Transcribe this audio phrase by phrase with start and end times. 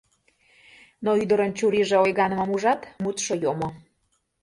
[1.03, 3.69] Но, ӱдырын чурийже ойганымым ужат, мутшо йомо.